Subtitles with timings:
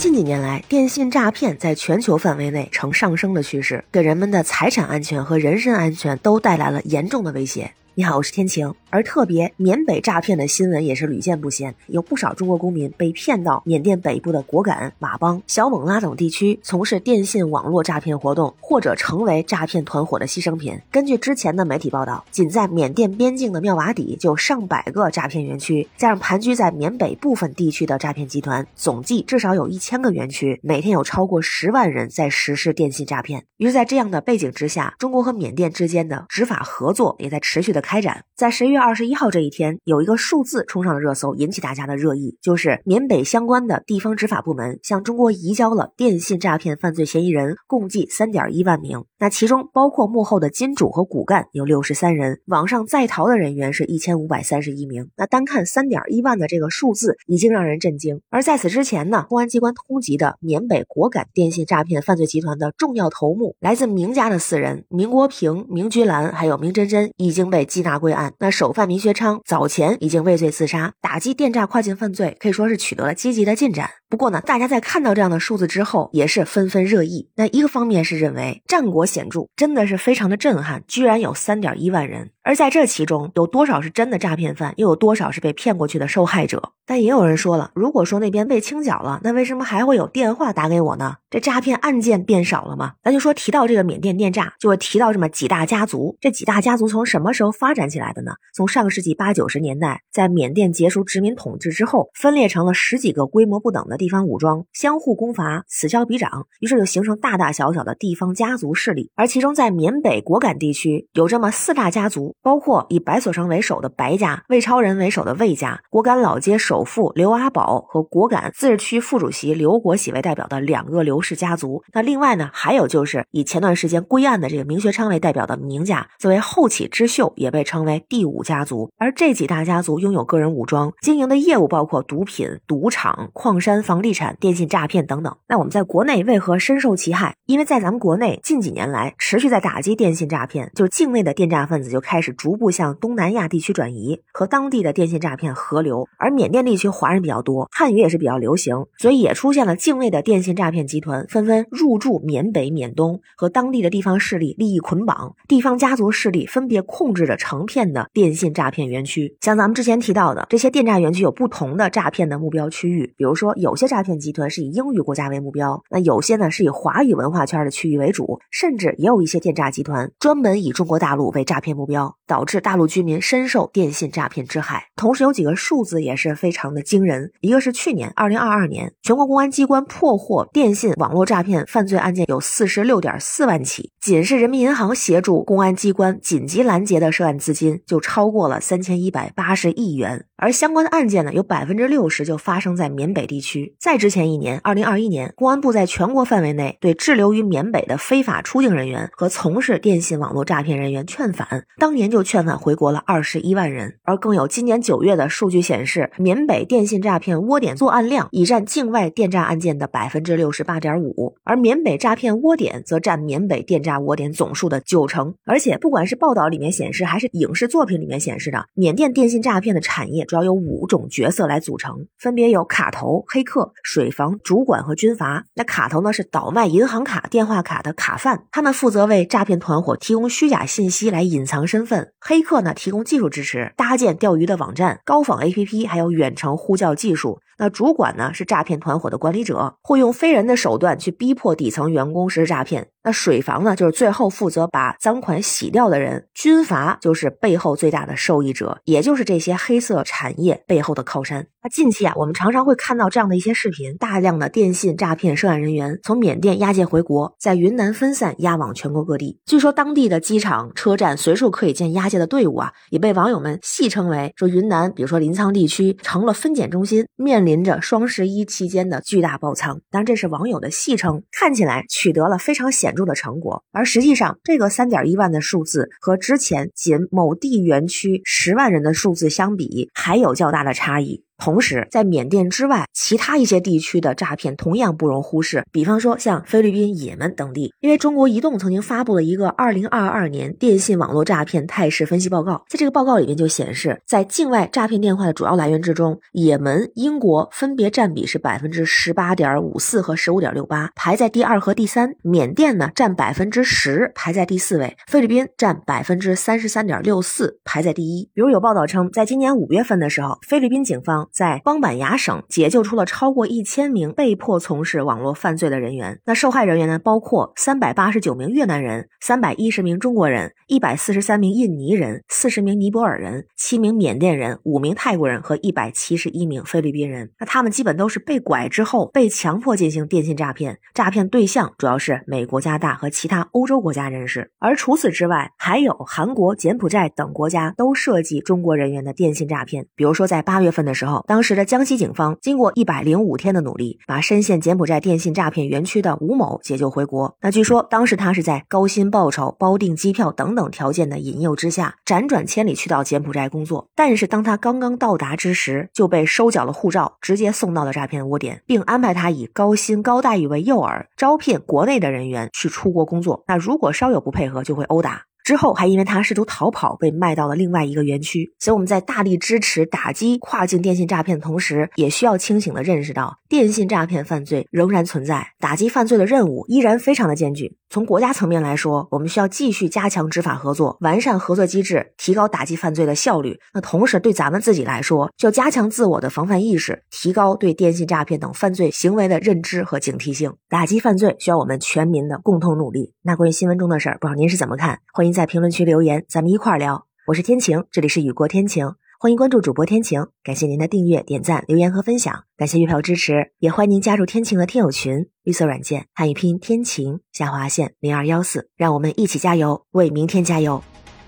[0.00, 7.72] 近几年来，电信诈骗在全球范围内呈上升的趋势，给人们的财产安全和人身安全都带来了严重的威胁。
[7.94, 8.72] 你好，我是天晴。
[8.88, 20.80] 而特别缅北诈骗的新闻也是屡见不鲜，有不少中国公民被骗到缅甸北部的果敢、佤邦、小勐拉等地区从事电信网络诈骗活动，或者成为诈骗团伙的牺牲品。
[20.90, 33.44] 根据之前的媒体报道，仅在缅甸边境的妙瓦底就上百个诈骗园区，加上盘踞在缅北部分地区的诈骗集团，总计至少有一千个园区，每天有超过十万人在实施电信诈骗。
[33.56, 38.24] 于是，在这样的背景之下，中国和缅甸之间的执法合作也在持续的开展。
[38.36, 49.04] 在十一月二十一号这一天，有一个数字冲上了热搜，引起大家的热议，就是缅北相关的地方执法部门向中国移交了电信诈骗犯罪嫌疑人，共计三点一万名。
[49.18, 55.10] 那其中包括幕后的金主和骨干有六十三人，网上在逃的人员是一千五百三十一名。
[55.16, 58.22] 那单看三点一万的这个数字，已经让人震惊。
[58.30, 68.34] 而在此之前呢，公安机关通缉的缅北果敢电信诈骗犯罪集团的重要头目，来自明家的四人明国平、明菊兰还有明真真，已经被缉拿归案。
[68.40, 73.88] 那首犯明学昌早前已经畏罪自杀，打击电诈跨境犯罪可以说是取得了积极的进展。
[74.08, 77.28] 不过呢，大家在看到这样的数字之后，也是纷纷热议。
[77.36, 82.30] 那一个方面是认为战果显著，真的是非常的震撼，居然有三点一万人。
[82.42, 86.72] 而在这其中，有多少是真的诈骗犯，又有多少是被骗过去的受害者？
[86.84, 91.16] 但也有人说了，如果说那边被清剿了，那为什么还会有电话打给我呢？
[91.30, 92.94] 这诈骗案件变少了吗？
[93.04, 96.16] 咱就说提到这个缅甸电诈，就会提到这么几大家族。
[96.20, 98.32] 这几大家族从什么时候发展起来的呢？
[98.54, 109.10] 从上个世纪八九十年代，在缅甸结束殖民统治之后，分裂成了十几个规模不等的地方武装，相互攻伐，此消彼长，于是就形成大大小小的地方家族势力。
[109.14, 121.82] 而其中在缅北果敢地区，有这么四大家族，包括以白所成为首的白家、魏超人为首的魏家、果敢老街首富刘阿宝和果敢自治区副主席刘国喜为代表的两个刘氏家族。
[121.92, 128.90] 那另外呢，还有就是以前段时间归案的这个明学昌为代表的明家，作为后起之秀，也被称为第五家族。
[128.96, 135.36] 而这几大家族拥有个人武装，经营的业务包括毒品、赌场、矿山、房地产、电信诈骗等等。
[135.48, 137.34] 那我们在国内为何深受其害？
[137.46, 146.08] 因为在咱们国内近几年来持续在打击电信诈骗，就境内的电诈分子就开始逐步向东南亚地区转移，和当地的电信诈骗合流。
[146.18, 159.34] 而缅甸地区华人比较多，汉语也是比较流行，所以也出现了境内的电信诈骗集团纷纷入驻缅北、缅东，和当地的地方势力利益捆绑，地方家族势力分别控制着成片的电信诈骗园区。
[159.40, 174.84] 像咱们之前提到的，这些电诈园区有不同的诈骗的目标区域，比如说有些诈骗集团是以英语国家为目标，那有些呢是以华语文化圈的区域为主，甚至也有一些电诈集团专门以中国大陆为诈骗目标，导致大陆居民深受电信诈骗之害。
[174.94, 193.74] 同时，有几个数字也是非常的惊人，一个是去年二零二二年，全国公安机关破获电信网络诈骗犯罪案件有四十六点四万起，仅是人民银行协助公安机关紧急拦截的涉案案资金就超过了三千一百八十亿元，而相关的案件呢，有百分之六十就发生在缅北地区。
[193.80, 203.98] 在之前一年，二零二一年，公安部在全国范围内对滞留于缅北的非法出境人员和从事电信网络诈骗人员劝返，当年就劝返回国了二十一万人。
[204.02, 215.34] 而更有今年九月的数据显示，缅北电信诈骗窝点作案量已占境外电诈案件的百分之六十八点五，而缅北诈骗窝点则占缅北电诈窝点总数的九成。
[215.44, 225.44] 而且，不管是报道里面显示，还是影视作品里面显示的，缅甸电信诈骗的产业主要有五种角色来组成，分别有卡头、黑客、水房、主管和军阀。
[225.54, 232.12] 那卡头呢，是倒卖银行卡、电话卡的卡贩，他们负责为诈骗团伙提供虚假信息来隐藏身份。
[232.18, 237.40] 黑客呢，提供技术支持，搭建钓鱼的网站、高仿 APP，还有远程呼叫技术。
[237.58, 242.88] 那主管呢，是诈骗团伙的管理者，会用非人的手段去逼迫底层员工实施诈骗。
[243.02, 251.46] 那水房呢，就是最后负责把赃款洗掉的人；军阀就是背后最大的受益者，也就是这些黑色产业背后的靠山。
[251.62, 259.38] 那近期啊，我们常常会看到这样的一些视频：大量的电信诈骗涉案人员从缅甸押解回国，在云南分散押往全国各地。
[259.44, 269.80] 据说当地的机场、车站随处可以见押解的队伍啊，也被网友们戏称为说云南，比如说临沧地区成了分拣中心，面临着双十一期间的巨大爆仓。
[269.90, 281.22] 当然，这是网友的戏称，看起来取得了非常显显著的成果，而实际上这个三点一万的数字和之前仅某地园区十万人的数字相比，还有较大的差异。
[281.40, 285.64] 同时，在缅甸之外，其他一些地区的诈骗同样不容忽视。
[285.72, 302.14] 比方说，像菲律宾、也门等地，因为中国移动曾经发布了一个二零二二年电信网络诈骗态势分析报告，在这个报告里面就显示，在境外诈骗电话的主要来源之中，也门、英国分别占比是百分之十八点五四和十五点六八，排在第二和第三。
[302.22, 308.28] 缅甸呢占百分之十，排在第四位；菲律宾占百分之三十三点六四，排在第一。
[308.34, 316.20] 比如有报道称，在今年五月份的时候，菲律宾警方在邦板牙省解救出了超过一千名被迫从事网络犯罪的人员。
[316.24, 327.30] 那受害人员呢，包括三百八十九名越南人、三百一十名中国人、一百四十三名印尼人、四十名尼泊尔人、七名缅甸人、五名泰国人和一百七十一名菲律宾人。
[327.38, 334.50] 那他们基本都是被拐之后被强迫进行电信诈骗，诈骗对象主要是美国、加拿大和其他欧洲国家人士。
[334.58, 339.86] 而除此之外，还有韩国、柬埔寨等国家都涉及中国人员的电信诈骗。
[339.94, 347.36] 比如说，在八月份的时候，当时的江西警方经过一百零五天的努力，把深陷柬埔寨电信诈骗园区的吴某解救回国。
[347.40, 353.88] 那据说当时他是在高薪报酬、包订机票等等条件的引诱之下，辗转千里去到柬埔寨工作。
[353.94, 363.44] 但是当他刚刚到达之时，就被收缴了护照，直接送到了诈骗窝点，并安排他以高薪高待遇为诱饵，招聘国内的人员去出国工作。
[363.46, 365.29] 那如果稍有不配合，就会殴打。
[365.44, 368.52] 之后还因为他试图逃跑，被卖到了另外一个园区。
[368.58, 377.79] 所以我们在大力支持打击跨境电信诈骗的同时，也需要清醒的认识到，电信诈骗犯罪仍然存在，打击犯罪的任务依然非常的艰巨。
[377.92, 383.58] 从国家层面来说，我们需要继续加强执法合作，完善合作机制，提高打击犯罪的效率。
[383.74, 390.54] 那同时对咱们自己来说，就要加强自我的防范意识，提高对电信诈骗等犯罪行为的认知和警惕性。
[390.68, 393.12] 打击犯罪需要我们全民的共同努力。
[393.22, 395.00] 那关于新闻中的事儿，不知道您是怎么看？
[395.12, 397.06] 欢迎在评论区留言，咱们一块儿聊。
[397.26, 398.92] 我是天晴，这里是雨过天晴。
[399.22, 410.82] 欢迎关注主播天晴，感谢您的订阅、点赞、留言和分享，感谢月票支持，也欢迎您加入天晴的听友群，绿色软件汉语拼天晴下划线零二幺四，让我们一起加油，为明天加油，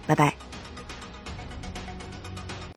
[0.06, 0.34] 拜拜。